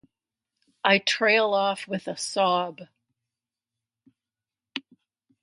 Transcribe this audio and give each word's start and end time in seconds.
I 0.83 0.97
trail 0.97 1.53
off 1.53 1.87
with 1.87 2.07
a 2.07 2.17
sob. 2.17 2.79